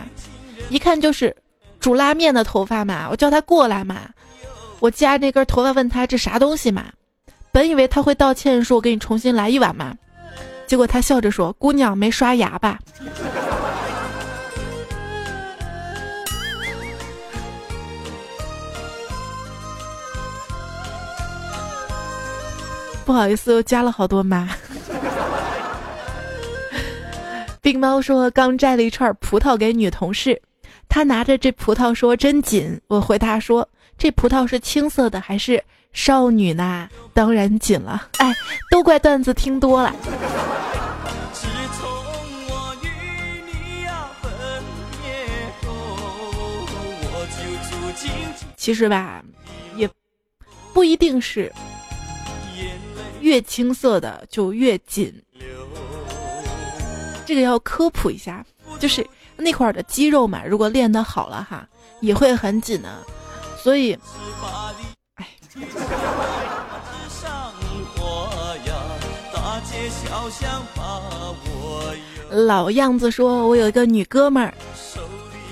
[0.68, 1.32] 一看就是
[1.82, 3.08] 煮拉面的头发嘛。
[3.10, 4.08] 我叫他过来嘛，
[4.80, 6.86] 我夹那根头发问他这啥东西嘛。
[7.50, 9.94] 本以为他会道歉说我给你重新来一碗嘛，
[10.66, 12.78] 结果他笑着说：姑娘没刷牙吧。”
[23.04, 24.48] 不好意思，又加了好多妈。
[27.60, 30.40] 冰猫说刚摘了一串葡萄给女同事，
[30.94, 32.78] 他拿着这葡萄说真紧。
[32.86, 36.86] 我回答说这葡萄是青色的还是少女呢？
[37.14, 38.08] 当然紧了。
[38.18, 38.30] 哎，
[38.70, 39.96] 都怪段子听多了。
[48.54, 49.24] 其实吧，
[49.74, 49.88] 也
[50.74, 51.50] 不一定是。
[53.22, 55.10] 越青涩的就越紧，
[57.24, 58.44] 这个要科普一下，
[58.78, 59.06] 就是
[59.42, 61.66] 那块的肌肉嘛，如果练得好了哈，
[62.00, 62.88] 也会很紧的。
[63.62, 63.98] 所以，
[65.16, 65.26] 哎，
[72.30, 74.54] 老样子说，我有一个女哥们儿，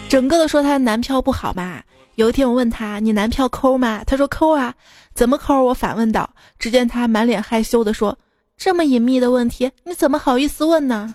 [0.08, 1.82] 整个的说她男票不好嘛。
[2.16, 4.74] 有一天我问他：“你男票抠吗？”他说：“抠啊。”
[5.14, 5.62] 怎么抠？
[5.62, 6.28] 我反问道。
[6.58, 8.18] 只见他满脸害羞地说
[8.58, 11.14] ：“这么隐秘的问题，你怎么好意思问呢？”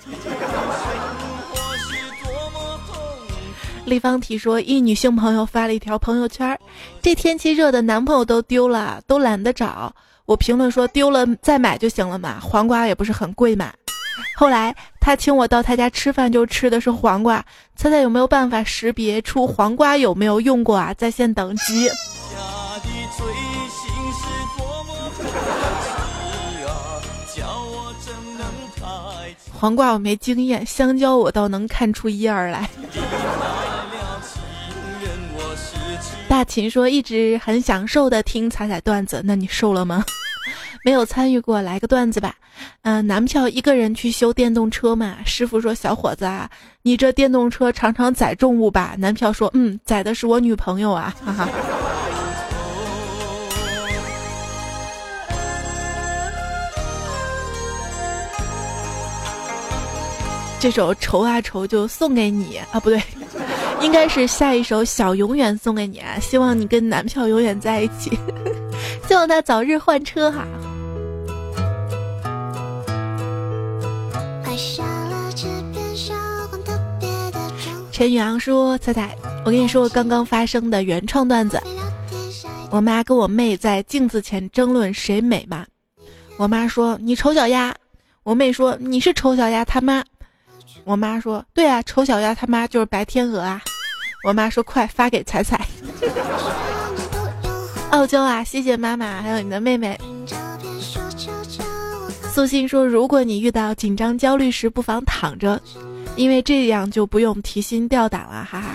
[3.86, 6.58] 立方体说：“一女性朋友发了一条朋友圈，
[7.02, 9.93] 这天气热的，男朋友都丢了，都懒得找。”
[10.26, 13.71] 我评论说：“丢了再买就行了嘛， 黄瓜也不是很贵嘛。”
[14.38, 17.45] 后来他请我到他家吃饭，就吃的是黄瓜。
[17.76, 20.93] 猜猜有没有办法识别出黄瓜有没有用过啊？
[20.95, 21.89] 在线等级。
[29.54, 32.69] 黄瓜我没经验，香蕉我倒能看出一二来。
[36.36, 40.04] 大秦说一直很享受的听彩彩段子，那你瘦了吗？
[40.84, 42.36] 没有参与过，来个段子吧。
[42.82, 45.15] 嗯，男票一个人去修电动车嘛。
[45.26, 46.50] 师傅说：“小伙子啊，
[46.82, 51.50] 你这电动车常常载重物吧？”男票说：“嗯，载的是我女朋友啊。”哈哈。
[60.65, 62.99] 这首愁啊愁就送给你啊，不对，
[63.82, 66.17] 应该是下一首小永远送给你啊。
[66.19, 68.17] 希望你跟男票永远在一起，
[69.08, 70.43] 希望他早日换车哈。
[77.91, 81.62] 陈宇昂说：“彩彩，我跟你说刚刚发生的原创段子。
[82.71, 85.63] 我妈跟我妹在镜子前争论谁美嘛。
[86.38, 87.71] 我妈说你丑小鸭，
[88.23, 90.04] 我妹说你是丑小鸭他妈。
[90.86, 93.62] 我妈说对啊，丑小鸭他妈就是白天鹅啊。
[94.24, 95.60] 我妈说快发给彩彩。
[97.91, 100.00] 傲娇啊，谢谢妈妈，还有你的妹妹。
[102.32, 105.60] 素心说，如果你遇到紧张焦虑时，不妨躺着。”
[106.15, 108.69] 因为这样就不用提心吊胆了，哈哈。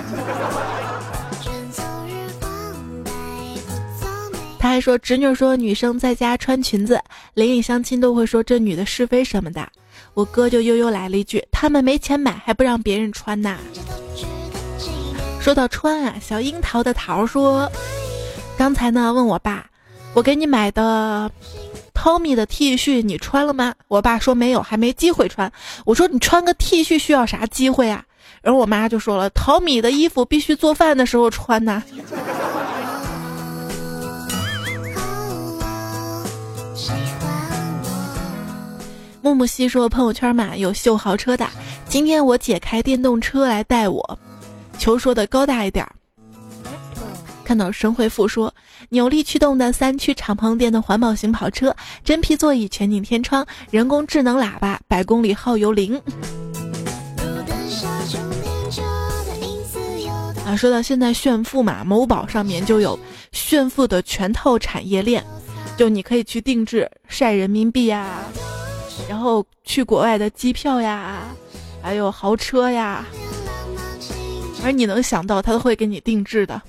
[4.58, 7.00] 他还说，侄女说女生在家穿裙子，
[7.32, 9.66] 邻里相亲都会说这女的是非什么的。
[10.14, 13.58] 我哥就悠悠来了一句：“他们没钱买，还不让别人穿呐。”
[15.40, 17.70] 说到穿啊，小樱桃的桃说
[18.58, 19.66] ：“刚才呢，问我爸，
[20.14, 21.30] 我给你买的。”
[21.92, 23.74] Tommy 的 T 恤你穿了吗？
[23.86, 25.52] 我爸说没有，还没机会穿。
[25.84, 28.02] 我说你穿个 T 恤需要啥机会啊？
[28.40, 31.82] 然后我妈就说了，Tommy 的衣服必须做饭的时候穿呐。
[39.22, 41.46] 木木西说朋友圈嘛有秀豪车的，
[41.86, 44.18] 今天我姐开电动车来带我，
[44.78, 45.92] 求说的高大一点儿。
[47.44, 48.52] 看到神回复说，
[48.88, 56.00] 扭力驱动的三驱敞篷电动环保型跑车，真皮座椅，全景天窗，人工智能喇叭，百公里耗油零。
[60.46, 62.98] 啊，说到现在炫富嘛，某宝上面就有
[63.32, 65.22] 炫富的全套产业链，
[65.76, 68.24] 就你可以去定制晒人民币呀，
[69.08, 71.22] 然后去国外的机票呀，
[71.82, 73.04] 还有豪车呀，
[74.64, 76.60] 而你能想到，他都会给你定制的。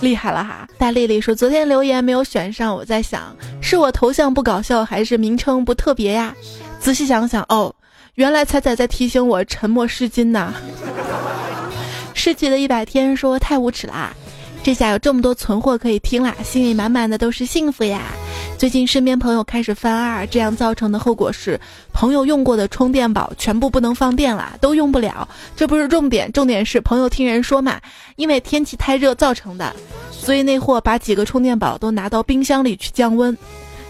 [0.00, 0.68] 厉害了哈！
[0.76, 6.34] 大丽丽说昨天留言没有选上，我在想是我头像不搞笑还是名称不特别呀？
[6.78, 7.74] 仔细想想，哦，
[8.14, 10.52] 原来彩彩在提醒我沉默是金呐。
[12.12, 14.14] 逝去的一百天说太无耻啦，
[14.66, 18.02] 这下有这么多存货可以听啦，心里满满的都是幸福呀。
[18.58, 21.56] 最近身边朋友开始翻二，这样造成的后果是，
[21.92, 25.28] 朋友用过的充电宝全部不能放电了，都用不了。
[25.54, 27.80] 这不是重点，重点是朋友听人说嘛，
[28.16, 29.72] 因为天气太热造成的，
[30.10, 33.38] 所以那货把几个充电宝都拿到冰箱里去降温。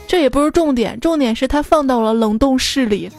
[0.07, 3.11] 这也不是重点，重点是他放到了冷冻室里。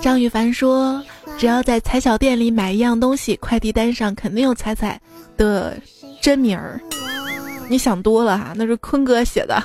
[0.00, 1.02] 张雨凡说。
[1.38, 4.98] 只要在彩小店里买一样东西，快递单上肯定有彩彩
[5.36, 5.76] 的
[6.18, 6.80] 真名儿。
[7.68, 9.62] 你想多了哈，那是坤哥写的。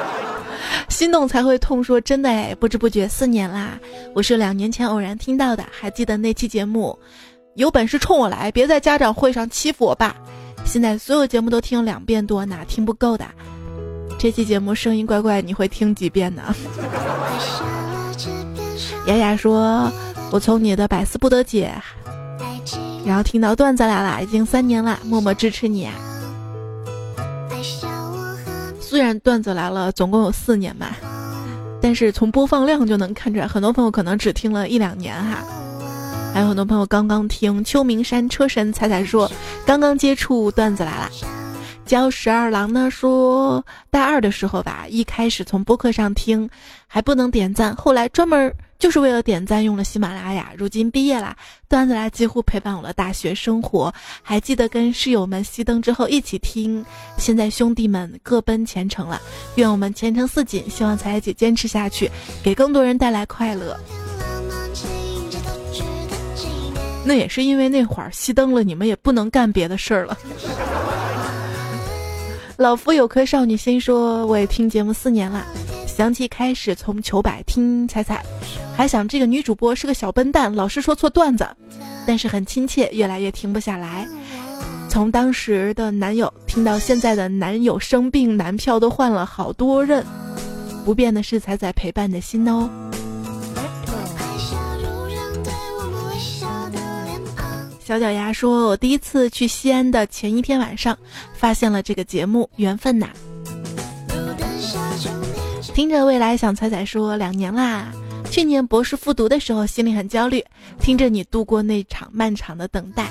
[0.88, 3.78] 心动才会痛，说真的哎，不知不觉四年啦。
[4.14, 6.98] 我是两年前偶然听到的，还记得那期节目，
[7.56, 10.16] 有本事冲我来，别在家长会上欺负我爸。
[10.64, 13.26] 现在所有节目都听两遍多，哪听不够的？
[14.18, 16.42] 这期节目声音怪怪，你会听几遍呢？
[19.06, 19.90] 雅雅说。
[20.32, 21.72] 我从你的百思不得解，
[23.06, 25.94] 然后听到段子来了，已经三年了，默默支持你啊。
[28.80, 30.88] 虽然段子来了总共有四年嘛，
[31.80, 35.44] 但是从播放量就能看出来，很多朋友可能只听了一两年哈。
[36.34, 39.30] 还有很多朋友刚刚听秋名山车神彩彩说，
[39.64, 41.08] 刚刚接触段子来了。
[41.86, 46.50] 教十二郎呢说，大二的时候吧，一开始从播客上听，
[46.88, 50.52] 还不能点赞，后来专门就是为了点赞用了喜马拉雅。
[50.56, 51.36] 如今毕业啦，
[51.68, 56.84] 段子来几乎陪伴我的大学生活，还记得跟室友们熄灯之后一起听。
[57.16, 59.20] 现在兄弟们各奔前程了，
[59.54, 62.10] 愿我们前程似锦，希望彩彩姐坚持下去，
[62.42, 63.78] 给更多人带来快乐。
[67.04, 70.18] 那也是因为那会儿熄灯了，你们也不能干别的事儿了。
[72.58, 75.46] 老夫有颗少女心，说我也听节目四年了，
[75.96, 78.22] 想起开始从糗百听彩彩，
[78.76, 81.48] 还想这个女主播是个小笨蛋，老是说错段子，
[82.06, 84.06] 但是很亲切，越来越停不下来。
[84.90, 90.04] 从当时的男友听到现在的男友生病，男票都换了好多任，
[90.84, 92.68] 不变的是彩彩陪伴的心哦。
[97.82, 100.98] 小脚丫说：“我第一次去西安的前一天晚上，
[101.32, 103.08] 发现了这个节目，缘分呐。”
[105.76, 107.92] 听着未来想彩彩说：“两年啦，
[108.30, 110.42] 去年博士复读的时候心里很焦虑，
[110.80, 113.10] 听着你度过那场漫长的等待，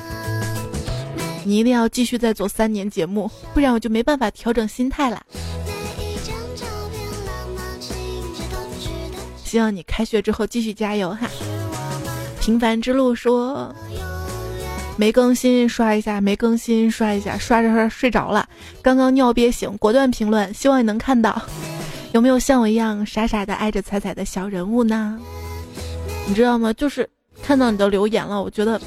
[1.44, 5.22] 你一定要继续再做三年节目，不然我就没办法调整心态了。
[9.44, 11.30] 希望你开学之后继续加油哈。”
[12.42, 13.72] 平凡之路说。
[14.98, 17.38] 没更新，刷一下；没更新，刷一下。
[17.38, 18.48] 刷着刷着睡着了，
[18.82, 21.40] 刚刚尿憋醒，果断评论，希望你能看到。
[22.16, 25.20] 有没有像我一样傻傻的爱着彩彩的小人物呢？
[26.26, 26.72] 你知道吗？
[26.72, 27.06] 就是
[27.44, 28.80] 看到你的留言了，我觉得，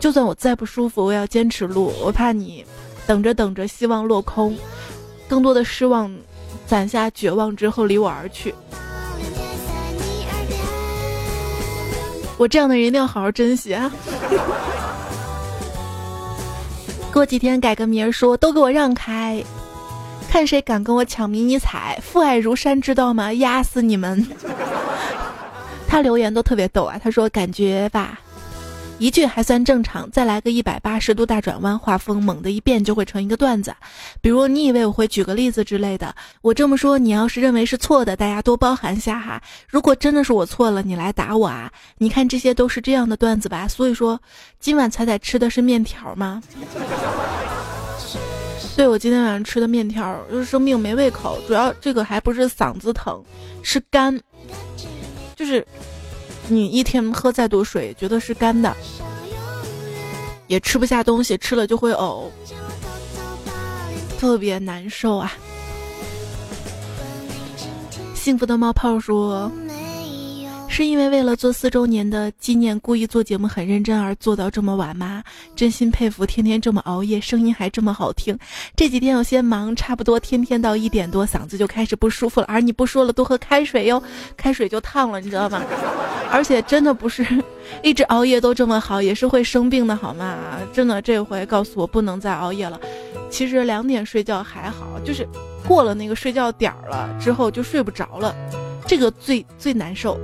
[0.00, 1.92] 就算我再不舒服，我也要坚持录。
[2.02, 2.66] 我怕你
[3.06, 4.58] 等着等着希望落空，
[5.28, 6.12] 更多的失望
[6.66, 8.52] 攒下绝望之后离我而去。
[12.36, 13.88] 我这样的人一定要好好珍惜啊！
[17.12, 19.40] 过几天改个名儿，说都给我让开，
[20.34, 21.96] 看谁敢跟我抢迷你彩。
[22.02, 23.32] 父爱如山，知道吗？
[23.34, 24.26] 压死你们！
[25.86, 28.18] 他留言都特别逗啊，他说感觉吧。
[28.98, 33.72] 一句还算正常，再来个一百八十度大转弯，画风猛的一变就会成一个段子。
[34.20, 36.12] 比如你以为我会举个例子之类的，
[36.42, 39.40] 我这么说，你要是认为是错的，大家多包涵下哈。
[39.68, 41.70] 如果真的是我错了，你来打我啊！
[41.98, 43.68] 你看这些都是这样的段子吧。
[43.68, 44.20] 所以说，
[44.58, 46.42] 今晚彩彩吃的是面条吗？
[48.76, 53.22] 对，我今天晚上吃的面条，就是生病没胃口，主要这个还不是嗓子疼，
[53.62, 54.20] 是干，
[55.36, 55.66] 就是。
[56.46, 58.76] 你一天喝再多水，觉得是干的，
[60.46, 62.26] 也吃不下东西，吃了就会呕，
[64.18, 65.32] 特别难受啊！
[68.14, 69.50] 幸福的冒泡说。
[70.76, 75.22] 是因为为了做四周年的纪念，故意做节目很认真而做到这么晚吗？
[75.54, 78.36] 真心佩服，天天这么熬夜，声音还这么好听。
[78.74, 82.46] 这几天有些忙，差不多天天到一点多，嗓子就开始不舒服了。
[82.48, 84.02] 而你不说了，多喝开水哟，
[84.36, 85.62] 开水就烫了，你知道吗？
[86.28, 87.24] 而且真的不是
[87.84, 90.36] 一直熬夜都这么好，也是会生病的好吗？
[90.72, 92.80] 真的，这回告诉我不能再熬夜了。
[93.30, 95.24] 其实两点睡觉还好，就是
[95.68, 98.34] 过了那个睡觉点儿了之后就睡不着了，
[98.88, 100.18] 这个最最难受。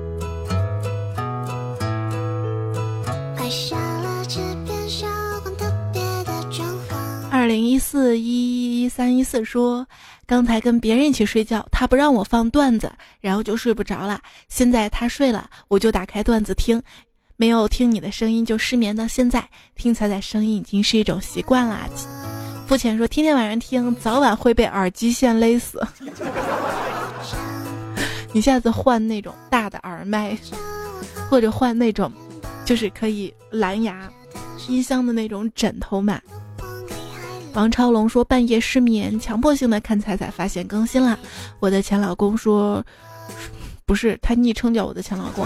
[7.33, 9.85] 二零一四一一三一四说，
[10.27, 14.21] 刚才跟别人一起睡觉，他不让我放段子，然后就睡不着了。
[14.49, 16.81] 现在他睡了，我就打开段子听，
[17.37, 19.43] 没有听你的声音就失眠到现在。
[19.75, 21.89] 听彩彩声音已经是一种习惯啦。
[22.69, 25.85] 付钱说，天天晚上听，早晚会被耳机线勒死。
[28.33, 30.39] 你下次换那种大的耳麦，
[31.29, 32.13] 或者换那种。
[32.71, 34.09] 就是可以蓝牙
[34.69, 36.21] 音箱的那种枕头嘛。
[37.53, 41.19] 王超龙说半夜失眠，强迫性的看彩彩，发现更新了。
[41.59, 42.81] 我的前老公说，
[43.85, 45.45] 不是他昵称叫我的前老公，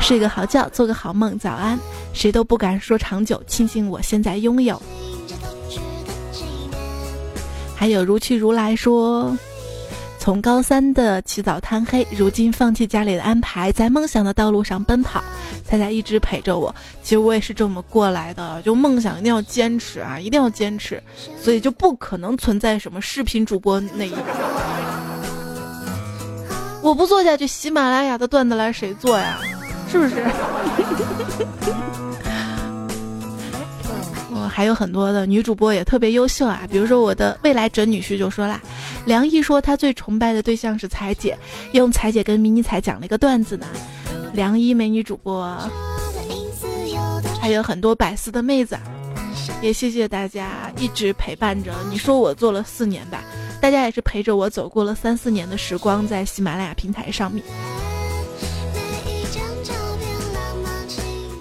[0.00, 1.78] 睡个好觉，做个好梦，早安。
[2.14, 4.80] 谁都不敢说长久，庆幸我现在拥有。
[7.74, 9.36] 还有如去如来说。
[10.26, 15.22] 从高三的起早贪黑，如今放弃家里的安排，在梦想的道路上奔跑。
[15.64, 18.60] 彩彩一直陪着我，其实我也是这么过来的。
[18.62, 21.00] 就梦想一定要坚持啊，一定要坚持，
[21.40, 24.14] 所以就不可能存在什么视频主播那一。
[26.82, 29.38] 我不做下去，喜马拉雅的段子来谁做呀？
[29.88, 30.24] 是不是？
[34.56, 38.58] 还有很多的女主播也特别优秀啊，比如说我的未来准女婿就说啦，
[39.04, 41.36] 梁毅说他最崇拜的对象是彩姐，
[41.72, 43.66] 用彩姐跟迷你彩讲了一个段子呢。
[44.32, 45.54] 梁一美女主播，
[47.38, 48.78] 还有很多百思的妹子，
[49.60, 51.74] 也谢谢大家一直陪伴着。
[51.90, 53.22] 你说我做了四年吧，
[53.60, 57.44] 大家也是陪着我走过了三四年的时光，在喜马拉雅平台上面。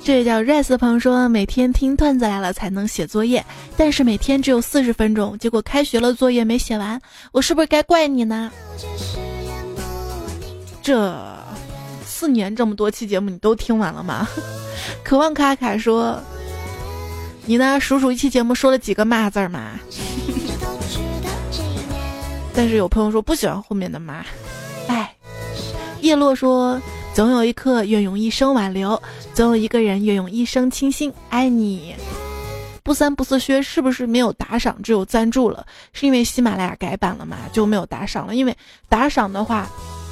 [0.06, 3.44] 这位叫 Rice 的朋友说，每天听段子来了才能写作业，
[3.76, 7.02] 但是每天只有四十分钟，结果开学了作业没写完，
[7.32, 8.52] 我是不是该怪你呢？
[10.84, 11.20] 这
[12.06, 14.28] 四年这么多期节目你都听完了吗？
[15.04, 16.22] 渴望卡卡说，
[17.48, 17.80] 你呢？
[17.80, 19.72] 数数一期节目说了几个骂字吗？
[22.54, 24.24] 但是有朋友说不喜欢后面的骂，
[24.88, 25.16] 哎，
[26.02, 26.80] 叶落说。
[27.16, 29.02] 总有一刻愿用一生挽留，
[29.34, 31.14] 总有一个人愿用一生倾心。
[31.30, 31.96] 爱你，
[32.84, 35.66] 不三不四薛是不是没有打赏，只有赞助了？
[35.94, 38.36] 是因为喜马拉雅改版了嘛，就没有打赏了？
[38.36, 38.54] 因为
[38.90, 39.66] 打赏的话，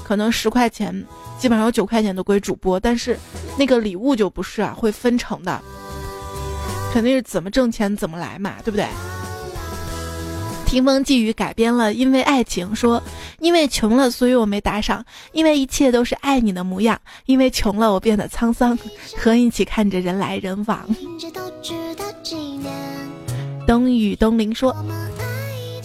[0.06, 1.06] 可能十块钱，
[1.38, 3.20] 基本上九块钱都归主播，但是
[3.58, 5.62] 那个礼物就不是啊，会分成的，
[6.94, 8.88] 肯定是怎么挣钱怎么来嘛，对不对？
[10.74, 13.00] 听风寄语改编了，因为爱情说，
[13.38, 18.76] 因为穷了，所以我没打赏，因为一切都是爱你的模样，因为穷了，我变得沧桑，
[19.16, 20.84] 和你一起看着人来人往。
[23.68, 24.76] 冬雨东林说，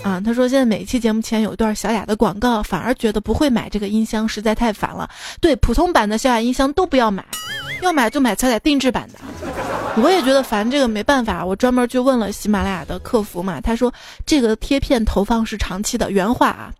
[0.03, 5.09] 啊，他说现在每一期节目前有一段小雅的广告，反而觉得不会买这个音箱，实在太烦了。
[5.41, 7.25] 对，普通版的小雅音箱都不要买，
[7.83, 9.19] 要买就买小雅定制版的。
[10.01, 13.93] 我也觉得烦，这个没办法，我专门去问了喜马拉雅的客服嘛，他说
[14.25, 16.73] 这个贴片投放是长期的原话啊，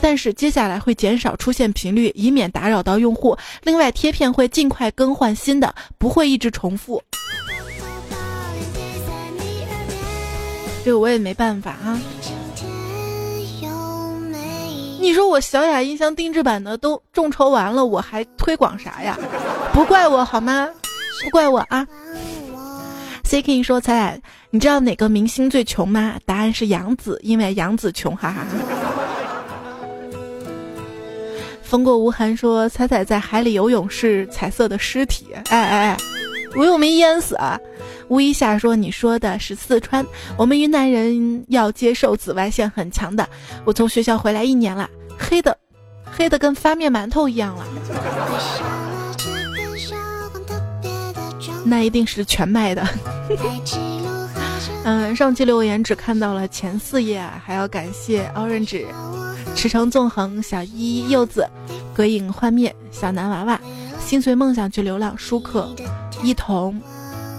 [0.00, 3.36] 但是接下来会减少出现频率，以免打扰到用户。
[3.62, 7.00] 另外，贴片会尽快更换新的，不会一直重复。
[10.84, 12.00] 这个我也没办法啊。
[15.00, 19.16] 你说我小雅音箱定制版的都众筹完了，我还推广啥呀？
[19.72, 20.68] 不怪我好吗？
[21.24, 21.86] 不怪我啊。
[23.24, 24.20] C King 说：“彩彩，
[24.50, 26.14] 你知道哪个明星最穷吗？
[26.24, 28.44] 答案是杨紫，因为杨紫穷，哈哈。”
[31.62, 35.96] 风过无痕说：“彩彩在海里游泳是彩色的尸体。”哎哎哎，
[36.56, 37.58] 我又没淹死啊！
[38.08, 40.04] 吴一夏说：“你说的是四川，
[40.36, 43.28] 我们云南人要接受紫外线很强的。
[43.64, 44.88] 我从学校回来一年了，
[45.18, 45.56] 黑的，
[46.04, 47.64] 黑的跟发面馒头一样了。”
[51.64, 52.88] 那一定是全麦的。
[54.84, 58.86] 嗯，上期留言只看到了前四页，还要感谢 Orange、
[59.54, 61.46] 驰骋纵横、小一、柚子、
[61.94, 63.60] 鬼影幻灭、小男娃娃、
[64.00, 65.70] 心随梦想去流浪、舒克、
[66.22, 66.80] 一童、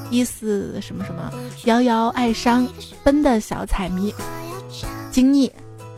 [0.09, 1.31] 一四什么什么、
[1.65, 2.67] 遥遥爱伤、
[3.03, 4.13] 奔的小彩迷、
[5.11, 5.51] 精腻。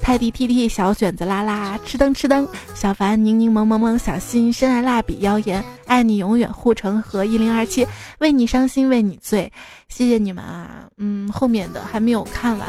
[0.03, 9.53] 泰迪 T T 小卷子拉拉吃灯吃灯小凡柠柠萌萌萌小新深爱蜡笔妖言爱你永远护城河一零二七为你伤心为你醉，
[9.89, 10.87] 谢谢你们啊！
[10.97, 12.67] 嗯，后面的还没有看完，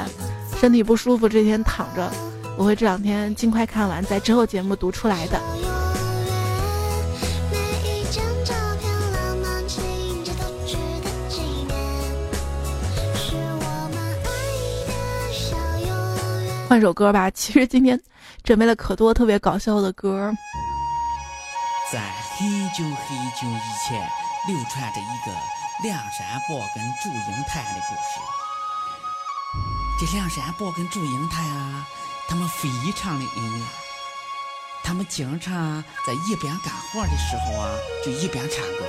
[0.60, 2.12] 身体不舒服这天躺着，
[2.58, 5.40] 我会这两天尽快看完，在之后节目读出来的。
[16.72, 18.00] 换首歌吧， 其实今天
[18.42, 20.32] 准备了可多特别搞笑的歌。
[21.92, 24.00] 在很久很久以前，
[24.48, 25.36] 流传着一个
[25.82, 28.20] 梁山伯跟祝英台的故事。
[30.00, 31.86] 这梁山伯跟祝英台啊，
[32.26, 33.66] 他们非常的恩爱，
[34.82, 37.68] 他们经常在一边干活的时候啊，
[38.02, 38.86] 就一边唱歌。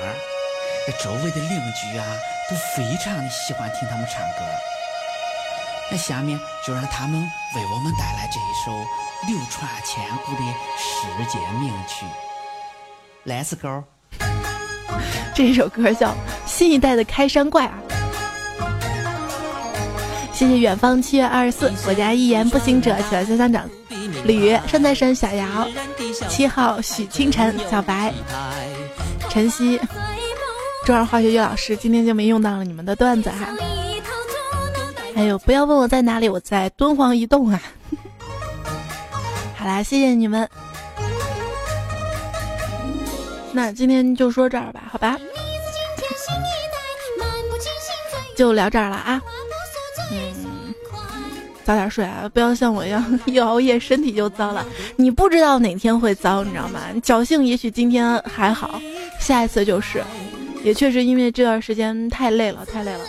[0.88, 2.06] 这周围的邻居啊，
[2.50, 4.73] 都非常的喜欢听他们唱歌。
[5.92, 8.72] 那下面就让他们为我们带来这一首
[9.28, 10.40] 流传千古的
[10.78, 12.06] 世界名曲
[13.30, 13.68] 《Let's Go》。
[15.36, 16.10] 这首歌叫
[16.46, 17.74] 《新一代的开山怪》啊！
[20.32, 23.70] 谢谢远方七月二十四，我家一言不行者，喜欢小乡长，
[24.26, 25.68] 吕山在山小姚，
[26.28, 28.12] 七号许清晨，小白，
[29.30, 29.80] 晨曦，
[30.86, 33.48] 中二化学月老师，今天就没用到了你们的段子哈。
[35.16, 37.62] 还有，不要问我在哪里，我在敦煌移动啊。
[39.56, 40.50] 好啦，谢谢你们。
[43.52, 45.18] 那今天就说这儿吧，好吧？
[48.36, 49.22] 就聊这儿了啊。
[50.12, 50.74] 嗯，
[51.64, 54.66] 早点睡啊，不要像我一样 一熬夜身体就糟了。
[54.96, 56.80] 你不知道哪天会糟，你知道吗？
[57.04, 58.82] 侥幸也许今天还好，
[59.20, 60.04] 下一次就是。
[60.64, 63.00] 也确实因为这段时间太累了，太累了。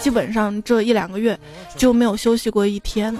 [0.00, 1.38] 基本上这一两个月
[1.76, 3.16] 就没有休息过一天。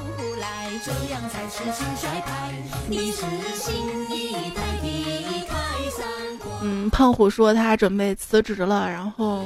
[6.61, 9.45] 嗯，胖虎说他准备辞职了，然后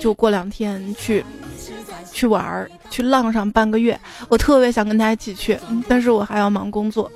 [0.00, 1.24] 就过两天去
[2.12, 3.98] 去玩儿，去浪上半个月。
[4.28, 7.10] 我特别想跟他一起去，但是我还要忙工作。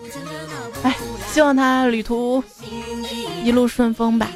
[0.83, 0.95] 哎，
[1.33, 2.43] 希望他旅途
[3.45, 4.31] 一路顺风吧。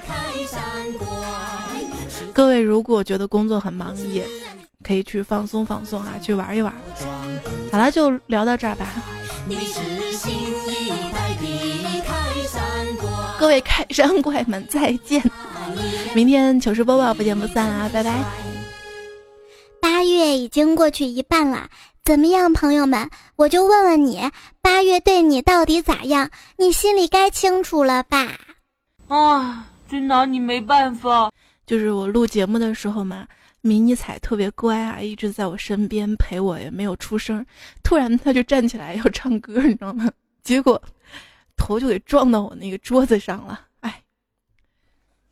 [2.32, 4.26] 各位如果觉得工作很忙，也
[4.82, 6.72] 可以去放松放松啊，去玩一玩。
[7.70, 8.86] 好了，就聊到这儿吧。
[13.38, 15.22] 各位开山怪们再见，
[16.14, 18.22] 明天糗事播报不见不散啊，拜拜。
[19.80, 21.68] 八月已经过去一半了，
[22.04, 23.10] 怎么样，朋友们？
[23.36, 24.30] 我就问问你，
[24.62, 26.30] 八月对你到底咋样？
[26.56, 28.28] 你心里该清楚了吧？
[29.08, 31.30] 啊，真拿你没办法。
[31.70, 33.28] 就是我录节目的时候嘛，
[33.60, 37.46] 迷你彩特别乖啊，一直在我身边陪我，也没有出声。
[37.80, 40.10] 突然他就站起来要唱歌，你知道吗？
[40.42, 40.82] 结果
[41.56, 43.68] 头就给撞到我那个桌子上了。
[43.82, 44.02] 哎，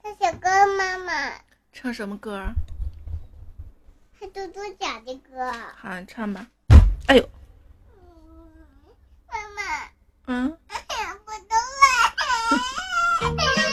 [0.01, 1.13] 唱小歌妈妈。
[1.73, 2.41] 唱什么歌？
[4.21, 5.53] 嘟嘟假的歌。
[5.75, 6.47] 好，你唱吧。
[7.09, 7.31] 哎呦，
[9.27, 9.91] 妈妈。
[10.27, 10.57] 嗯。
[10.69, 11.57] 哎呀，我都
[13.57, 13.65] 来。